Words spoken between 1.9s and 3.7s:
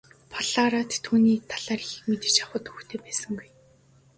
мэдэж авахад төвөгтэй байсангүй.